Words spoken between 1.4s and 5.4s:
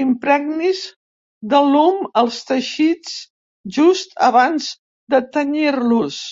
d'alum els teixits just abans de